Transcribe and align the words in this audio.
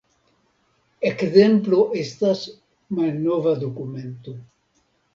Ekzemplo 1.09 1.83
estas 2.05 2.43
malnova 2.97 3.57
dokumento. 3.67 4.39